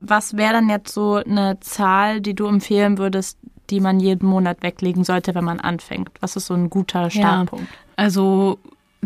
[0.00, 3.38] Was wäre dann jetzt so eine Zahl, die du empfehlen würdest,
[3.70, 6.10] die man jeden Monat weglegen sollte, wenn man anfängt?
[6.20, 7.66] Was ist so ein guter Startpunkt?
[7.70, 8.58] Ja, also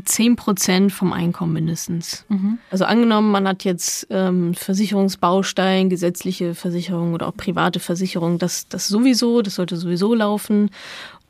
[0.04, 2.24] 10 Prozent vom Einkommen mindestens.
[2.28, 2.58] Mhm.
[2.70, 8.88] Also angenommen, man hat jetzt ähm, Versicherungsbaustein, gesetzliche Versicherung oder auch private Versicherung, das, das
[8.88, 10.70] sowieso, das sollte sowieso laufen.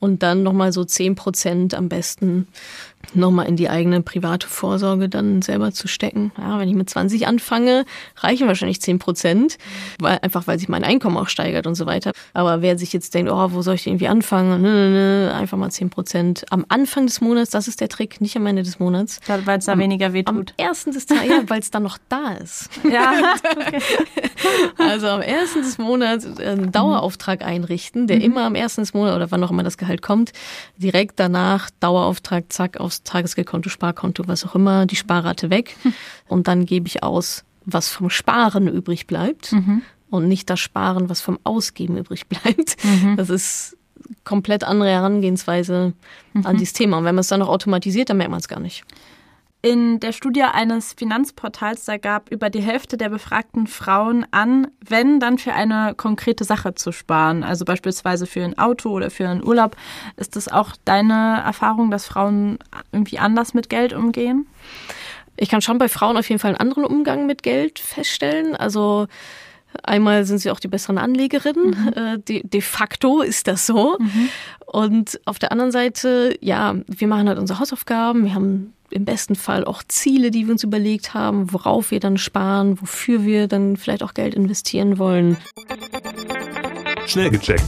[0.00, 2.46] Und dann nochmal so 10 Prozent am besten
[3.14, 6.32] nochmal in die eigene private Vorsorge dann selber zu stecken.
[6.36, 7.84] Ja, wenn ich mit 20 anfange,
[8.16, 9.58] reichen wahrscheinlich 10 Prozent,
[9.98, 12.12] weil, einfach weil sich mein Einkommen auch steigert und so weiter.
[12.34, 14.60] Aber wer sich jetzt denkt, oh, wo soll ich irgendwie anfangen?
[14.60, 16.44] Nö, nö, nö, einfach mal 10 Prozent.
[16.50, 19.20] Am Anfang des Monats, das ist der Trick, nicht am Ende des Monats.
[19.26, 20.54] Weil es da am, weniger wehtut.
[20.58, 22.68] Am ersten des Tages, ja, weil es dann noch da ist.
[22.90, 23.12] Ja,
[23.56, 23.80] okay.
[24.76, 28.22] Also am ersten des Monats einen Dauerauftrag einrichten, der mhm.
[28.22, 30.32] immer am ersten des Monats oder wann auch immer das Gehalt kommt,
[30.76, 35.76] direkt danach Dauerauftrag, zack, aufs Tagesgeldkonto, Sparkonto, was auch immer, die Sparrate weg.
[35.82, 35.94] Hm.
[36.26, 39.82] Und dann gebe ich aus, was vom Sparen übrig bleibt mhm.
[40.10, 42.82] und nicht das Sparen, was vom Ausgeben übrig bleibt.
[42.82, 43.16] Mhm.
[43.16, 43.76] Das ist
[44.24, 45.92] komplett andere Herangehensweise
[46.32, 46.46] mhm.
[46.46, 46.98] an dieses Thema.
[46.98, 48.84] Und wenn man es dann noch automatisiert, dann merkt man es gar nicht.
[49.60, 55.18] In der Studie eines Finanzportals, da gab über die Hälfte der befragten Frauen an, wenn
[55.18, 59.44] dann für eine konkrete Sache zu sparen, also beispielsweise für ein Auto oder für einen
[59.44, 59.76] Urlaub.
[60.16, 62.60] Ist das auch deine Erfahrung, dass Frauen
[62.92, 64.46] irgendwie anders mit Geld umgehen?
[65.36, 68.54] Ich kann schon bei Frauen auf jeden Fall einen anderen Umgang mit Geld feststellen.
[68.54, 69.08] Also
[69.82, 71.68] Einmal sind sie auch die besseren Anlegerinnen.
[71.68, 71.92] Mhm.
[71.94, 73.98] Äh, de, de, facto ist das so.
[73.98, 74.28] Mhm.
[74.66, 78.24] Und auf der anderen Seite, ja, wir machen halt unsere Hausaufgaben.
[78.24, 82.18] Wir haben im besten Fall auch Ziele, die wir uns überlegt haben, worauf wir dann
[82.18, 85.36] sparen, wofür wir dann vielleicht auch Geld investieren wollen.
[87.06, 87.64] Schnell gecheckt.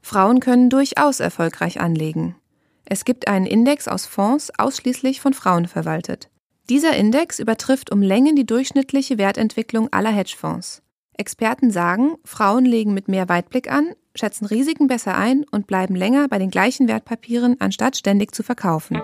[0.00, 2.36] Frauen können durchaus erfolgreich anlegen.
[2.84, 6.28] Es gibt einen Index aus Fonds ausschließlich von Frauen verwaltet.
[6.68, 10.82] Dieser Index übertrifft um Längen die durchschnittliche Wertentwicklung aller Hedgefonds.
[11.16, 16.28] Experten sagen, Frauen legen mit mehr Weitblick an, schätzen Risiken besser ein und bleiben länger
[16.28, 19.02] bei den gleichen Wertpapieren, anstatt ständig zu verkaufen.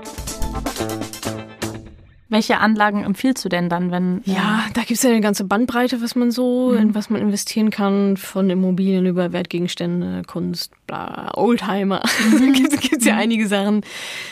[2.30, 4.22] Welche Anlagen empfiehlst du denn dann, wenn.
[4.24, 6.78] Ja, da gibt es ja eine ganze Bandbreite, was man so, mhm.
[6.78, 12.02] in was man investieren kann, von Immobilien über Wertgegenstände, Kunst, bla, Oldtimer.
[12.30, 12.52] Mhm.
[12.52, 13.20] gibt es ja mhm.
[13.20, 13.80] einige Sachen.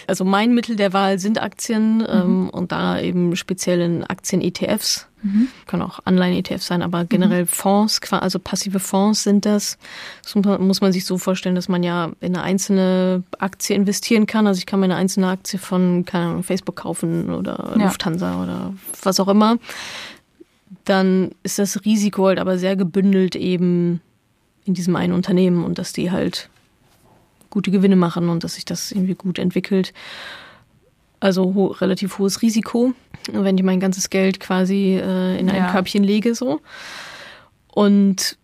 [0.07, 2.07] Also mein Mittel der Wahl sind Aktien mhm.
[2.09, 5.08] ähm, und da eben speziell in Aktien-ETFs.
[5.23, 5.49] Mhm.
[5.67, 7.49] Kann auch Anleihen-ETF sein, aber generell mhm.
[7.49, 9.79] Fonds, also passive Fonds sind das.
[10.23, 14.47] Das muss man sich so vorstellen, dass man ja in eine einzelne Aktie investieren kann.
[14.47, 17.85] Also ich kann mir eine einzelne Aktie von keine Ahnung, Facebook kaufen oder ja.
[17.85, 19.59] Lufthansa oder was auch immer.
[20.85, 24.01] Dann ist das Risiko halt aber sehr gebündelt eben
[24.65, 26.49] in diesem einen Unternehmen und dass die halt
[27.51, 29.93] gute Gewinne machen und dass sich das irgendwie gut entwickelt.
[31.21, 32.93] Also ho relativ hohes Risiko,
[33.33, 35.71] wenn ich mein ganzes Geld quasi äh, in ein ja.
[35.71, 36.61] Körbchen lege so.
[37.69, 38.39] Und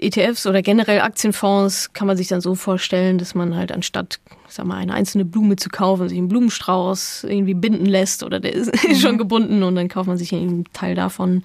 [0.00, 4.66] ETFs oder generell Aktienfonds kann man sich dann so vorstellen, dass man halt anstatt, sag
[4.66, 8.72] mal, eine einzelne Blume zu kaufen, sich einen Blumenstrauß irgendwie binden lässt oder der ist
[8.88, 8.94] mhm.
[8.94, 11.42] schon gebunden und dann kauft man sich einen Teil davon.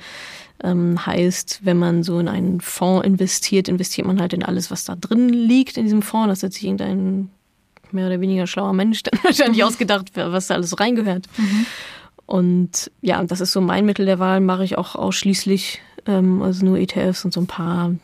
[0.64, 4.86] Ähm, heißt, wenn man so in einen Fonds investiert, investiert man halt in alles, was
[4.86, 6.30] da drin liegt in diesem Fonds.
[6.30, 7.30] Das hat sich irgendein
[7.92, 9.68] mehr oder weniger schlauer Mensch dann wahrscheinlich mhm.
[9.68, 11.28] ausgedacht, was da alles so reingehört.
[11.38, 11.66] Mhm.
[12.26, 16.66] Und ja, das ist so mein Mittel der Wahl, mache ich auch ausschließlich Ähm, also
[16.66, 17.96] nur ETFs und so ein paar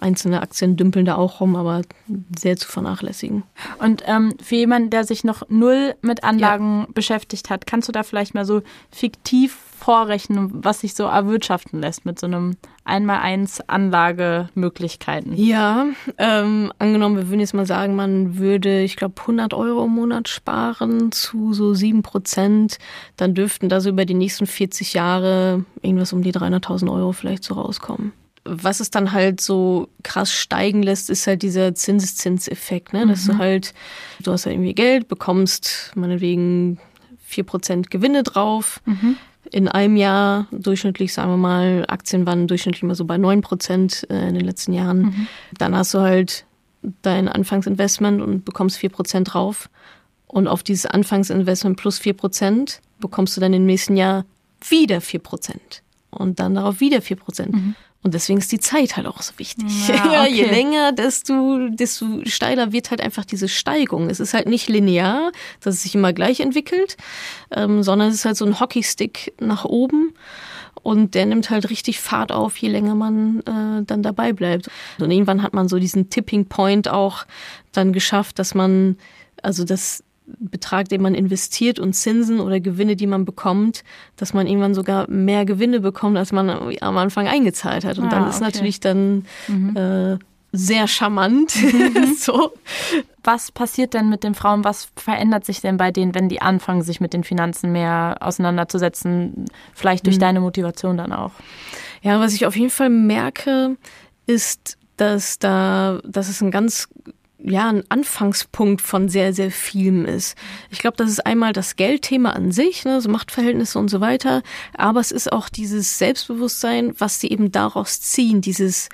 [0.00, 1.82] einzelne Aktien dümpeln da auch rum, aber
[2.38, 3.42] sehr zu vernachlässigen.
[3.78, 6.86] Und ähm, für jemanden, der sich noch null mit Anlagen ja.
[6.94, 8.62] beschäftigt hat, kannst du da vielleicht mal so
[8.92, 9.58] fiktiv
[9.88, 15.32] vorrechnen, was sich so erwirtschaften lässt mit so einem Einmal-Eins Anlagemöglichkeiten?
[15.34, 15.86] Ja,
[16.18, 20.28] ähm, angenommen, wir würden jetzt mal sagen, man würde, ich glaube, 100 Euro im Monat
[20.28, 22.76] sparen zu so 7 Prozent,
[23.16, 27.42] dann dürften da so über die nächsten 40 Jahre irgendwas um die 300.000 Euro vielleicht
[27.42, 28.12] so rauskommen
[28.50, 33.06] was es dann halt so krass steigen lässt, ist halt dieser Zinseszinseffekt, ne?
[33.06, 33.32] Dass mhm.
[33.32, 33.74] du halt,
[34.22, 36.78] du hast halt irgendwie Geld, bekommst meinetwegen
[37.22, 38.80] vier Prozent Gewinne drauf.
[38.86, 39.18] Mhm
[39.52, 44.06] in einem Jahr durchschnittlich, sagen wir mal, Aktien waren durchschnittlich immer so bei neun Prozent
[44.10, 45.00] äh, in den letzten Jahren.
[45.00, 45.26] Mhm.
[45.58, 46.44] Dann hast du halt
[47.02, 49.68] dein Anfangsinvestment und bekommst vier Prozent drauf.
[50.26, 54.24] Und auf dieses Anfangsinvestment plus vier Prozent bekommst du dann im nächsten Jahr
[54.68, 55.82] wieder vier Prozent.
[56.10, 57.54] Und dann darauf wieder vier Prozent.
[57.54, 57.74] Mhm.
[58.02, 59.66] Und deswegen ist die Zeit halt auch so wichtig.
[59.88, 60.32] Ja, okay.
[60.32, 64.08] Je länger, desto, desto steiler wird halt einfach diese Steigung.
[64.08, 66.96] Es ist halt nicht linear, dass es sich immer gleich entwickelt,
[67.50, 70.14] ähm, sondern es ist halt so ein Hockeystick nach oben.
[70.82, 74.70] Und der nimmt halt richtig Fahrt auf, je länger man äh, dann dabei bleibt.
[75.00, 77.26] Und irgendwann hat man so diesen Tipping Point auch
[77.72, 78.96] dann geschafft, dass man,
[79.42, 80.04] also das
[80.38, 83.82] Betrag, den man investiert und Zinsen oder Gewinne, die man bekommt,
[84.16, 87.98] dass man irgendwann sogar mehr Gewinne bekommt, als man am Anfang eingezahlt hat.
[87.98, 88.44] Und ah, dann ist okay.
[88.44, 89.76] natürlich dann mhm.
[89.76, 90.18] äh,
[90.52, 91.54] sehr charmant.
[91.56, 92.14] Mhm.
[92.18, 92.52] so.
[93.22, 94.64] Was passiert denn mit den Frauen?
[94.64, 99.46] Was verändert sich denn bei denen, wenn die anfangen, sich mit den Finanzen mehr auseinanderzusetzen?
[99.74, 100.20] Vielleicht durch mhm.
[100.20, 101.32] deine Motivation dann auch.
[102.02, 103.76] Ja, was ich auf jeden Fall merke,
[104.26, 106.88] ist, dass da, dass es ein ganz
[107.42, 110.36] ja ein Anfangspunkt von sehr, sehr vielem ist.
[110.70, 114.42] Ich glaube, das ist einmal das Geldthema an sich, ne, so Machtverhältnisse und so weiter,
[114.76, 118.88] aber es ist auch dieses Selbstbewusstsein, was sie eben daraus ziehen, dieses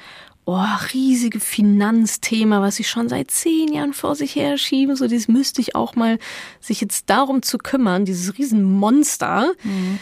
[0.46, 5.28] oh, riesige Finanzthema, was sie schon seit zehn Jahren vor sich her schieben, so dieses
[5.28, 6.18] müsste ich auch mal
[6.60, 9.52] sich jetzt darum zu kümmern, dieses Riesenmonster.
[9.62, 9.98] Mhm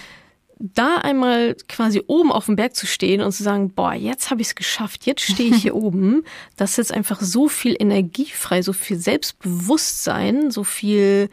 [0.62, 4.40] da einmal quasi oben auf dem Berg zu stehen und zu sagen, boah, jetzt habe
[4.40, 6.22] ich es geschafft, jetzt stehe ich hier oben,
[6.56, 11.30] das ist jetzt einfach so viel Energie frei, so viel Selbstbewusstsein, so viel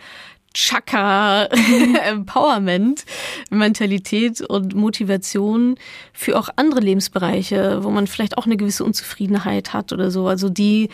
[0.56, 1.44] Chaka,
[2.04, 3.06] Empowerment,
[3.52, 5.76] Mentalität und Motivation
[6.12, 10.28] für auch andere Lebensbereiche, wo man vielleicht auch eine gewisse Unzufriedenheit hat oder so.
[10.28, 10.90] Also die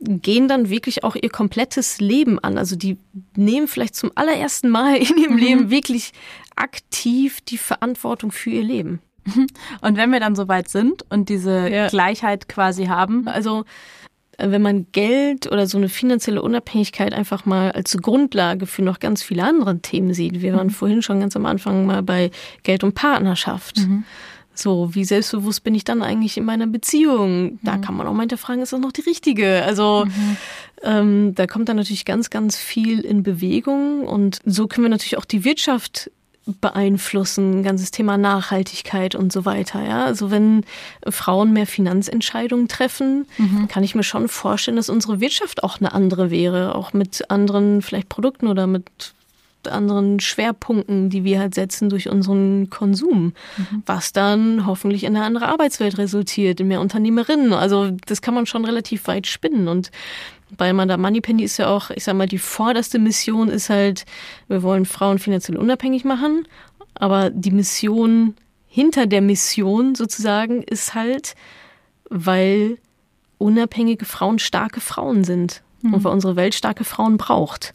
[0.00, 2.58] gehen dann wirklich auch ihr komplettes Leben an.
[2.58, 2.98] Also die
[3.36, 5.38] nehmen vielleicht zum allerersten Mal in ihrem mhm.
[5.38, 6.12] Leben wirklich
[6.56, 9.00] aktiv die Verantwortung für ihr Leben.
[9.80, 11.88] Und wenn wir dann soweit sind und diese ja.
[11.88, 13.64] Gleichheit quasi haben, also
[14.38, 18.98] äh, wenn man Geld oder so eine finanzielle Unabhängigkeit einfach mal als Grundlage für noch
[18.98, 20.40] ganz viele andere Themen sieht.
[20.40, 20.72] Wir waren mhm.
[20.72, 22.30] vorhin schon ganz am Anfang mal bei
[22.62, 23.78] Geld und Partnerschaft.
[23.78, 24.04] Mhm.
[24.54, 27.58] So, wie selbstbewusst bin ich dann eigentlich in meiner Beziehung?
[27.62, 27.80] Da mhm.
[27.80, 29.62] kann man auch mal hinterfragen, ist das noch die richtige?
[29.64, 30.36] Also mhm.
[30.82, 35.18] ähm, da kommt dann natürlich ganz, ganz viel in Bewegung und so können wir natürlich
[35.18, 36.10] auch die Wirtschaft
[36.60, 39.84] beeinflussen, ganzes Thema Nachhaltigkeit und so weiter.
[39.84, 40.64] Ja, also wenn
[41.08, 43.68] Frauen mehr Finanzentscheidungen treffen, mhm.
[43.68, 47.82] kann ich mir schon vorstellen, dass unsere Wirtschaft auch eine andere wäre, auch mit anderen
[47.82, 48.84] vielleicht Produkten oder mit
[49.68, 53.82] anderen Schwerpunkten, die wir halt setzen durch unseren Konsum, mhm.
[53.86, 57.52] was dann hoffentlich in eine andere Arbeitswelt resultiert, in mehr Unternehmerinnen.
[57.52, 59.90] Also das kann man schon relativ weit spinnen und
[60.56, 64.04] bei Amanda Moneypenny ist ja auch, ich sag mal, die vorderste Mission ist halt,
[64.48, 66.46] wir wollen Frauen finanziell unabhängig machen,
[66.94, 68.34] aber die Mission
[68.66, 71.34] hinter der Mission sozusagen ist halt,
[72.08, 72.78] weil
[73.38, 75.94] unabhängige Frauen starke Frauen sind mhm.
[75.94, 77.74] und weil unsere Welt starke Frauen braucht.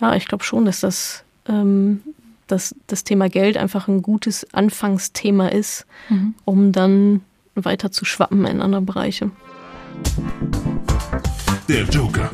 [0.00, 2.02] Ja, ich glaube schon, dass das, ähm,
[2.46, 6.34] dass das Thema Geld einfach ein gutes Anfangsthema ist, mhm.
[6.44, 7.22] um dann
[7.54, 9.30] weiter zu schwappen in andere Bereiche.
[11.68, 12.30] Der Joker.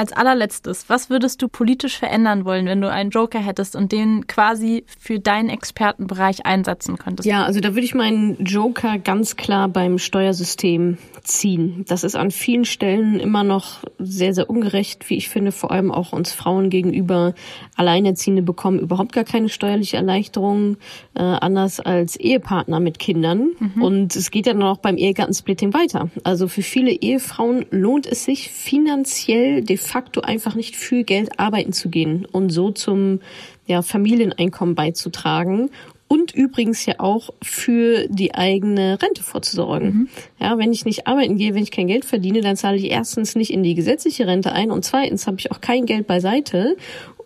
[0.00, 4.26] Als allerletztes, was würdest du politisch verändern wollen, wenn du einen Joker hättest und den
[4.26, 7.28] quasi für deinen Expertenbereich einsetzen könntest?
[7.28, 11.84] Ja, also da würde ich meinen Joker ganz klar beim Steuersystem ziehen.
[11.86, 15.90] Das ist an vielen Stellen immer noch sehr, sehr ungerecht, wie ich finde, vor allem
[15.90, 17.34] auch uns Frauen gegenüber.
[17.76, 20.78] Alleinerziehende bekommen überhaupt gar keine steuerliche Erleichterung,
[21.12, 23.50] äh, anders als Ehepartner mit Kindern.
[23.58, 23.82] Mhm.
[23.82, 26.08] Und es geht ja dann auch beim Ehegattensplitting weiter.
[26.24, 31.72] Also für viele Ehefrauen lohnt es sich finanziell de facto einfach nicht viel Geld arbeiten
[31.72, 33.20] zu gehen und so zum
[33.66, 35.70] ja, Familieneinkommen beizutragen
[36.06, 39.88] und übrigens ja auch für die eigene Rente vorzusorgen.
[39.88, 40.08] Mhm.
[40.40, 43.36] Ja, wenn ich nicht arbeiten gehe, wenn ich kein Geld verdiene, dann zahle ich erstens
[43.36, 46.76] nicht in die gesetzliche Rente ein und zweitens habe ich auch kein Geld beiseite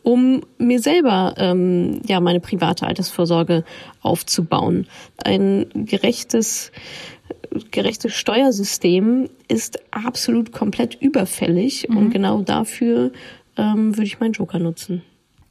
[0.04, 3.64] um mir selber ähm, ja meine private Altersvorsorge
[4.02, 4.86] aufzubauen.
[5.24, 6.72] Ein gerechtes
[7.70, 11.96] gerechtes Steuersystem ist absolut komplett überfällig mhm.
[11.96, 13.12] und genau dafür
[13.56, 15.02] ähm, würde ich meinen Joker nutzen.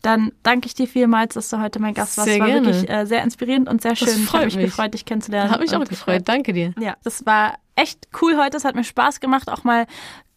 [0.02, 2.30] Dann danke ich dir vielmals, dass du heute mein Gast warst.
[2.30, 2.68] Sehr war gerne.
[2.68, 4.08] wirklich äh, sehr inspirierend und sehr schön.
[4.08, 4.66] Das ich freut habe mich mich.
[4.66, 5.50] gefreut, dich kennenzulernen.
[5.50, 6.24] Habe mich auch gefreut.
[6.26, 6.74] Danke dir.
[6.78, 8.58] Ja, das war echt cool heute.
[8.58, 9.86] Es hat mir Spaß gemacht, auch mal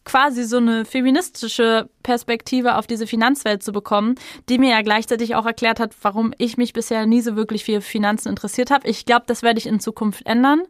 [0.07, 4.15] quasi so eine feministische Perspektive auf diese Finanzwelt zu bekommen,
[4.47, 7.81] die mir ja gleichzeitig auch erklärt hat, warum ich mich bisher nie so wirklich für
[7.81, 8.87] Finanzen interessiert habe.
[8.87, 10.63] Ich glaube, das werde ich in Zukunft ändern.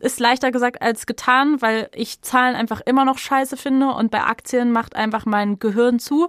[0.00, 4.22] Ist leichter gesagt als getan, weil ich Zahlen einfach immer noch scheiße finde und bei
[4.22, 6.28] Aktien macht einfach mein Gehirn zu.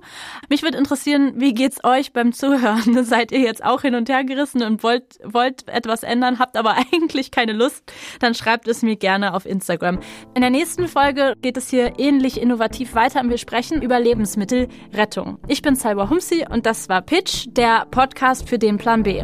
[0.50, 3.04] Mich würde interessieren, wie geht's euch beim Zuhören?
[3.04, 6.76] Seid ihr jetzt auch hin und her gerissen und wollt, wollt etwas ändern, habt aber
[6.94, 7.92] eigentlich keine Lust?
[8.20, 10.00] Dann schreibt es mir gerne auf Instagram.
[10.34, 15.40] In der nächsten Folge geht es hier ähnlich innovativ weiter und wir sprechen über Lebensmittelrettung.
[15.48, 19.24] Ich bin Salwa Humsi und das war Pitch, der Podcast für den Plan B.